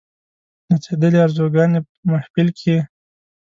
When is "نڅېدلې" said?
0.69-1.17